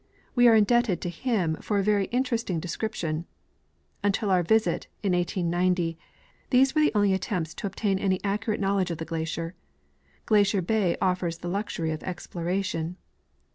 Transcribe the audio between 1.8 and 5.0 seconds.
very inter esting description. Until our visit,